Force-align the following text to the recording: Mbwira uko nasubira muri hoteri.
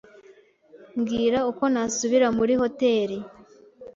Mbwira 0.99 1.39
uko 1.51 1.63
nasubira 1.73 2.27
muri 2.37 2.53
hoteri. 2.61 3.17